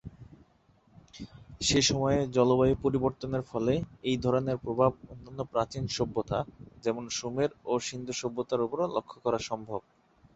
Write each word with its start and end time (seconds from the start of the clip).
সে' 1.61 1.81
সময়ে 1.89 2.19
জলবায়ু 2.35 2.75
পরিবর্তনের 2.83 3.43
ফলে 3.43 3.73
এইধরনের 4.03 4.57
প্রভাব 4.57 4.91
অন্যান্য 5.11 5.41
প্রাচীন 5.53 5.83
সভ্যতা, 5.89 6.39
যেমন 6.83 7.03
সুমের 7.17 7.51
ও 7.65 7.83
সিন্ধু 7.87 8.13
সভ্যতার 8.13 8.65
উপরও 8.67 8.93
লক্ষ 8.95 9.11
করা 9.19 9.39
সম্ভব। 9.49 9.79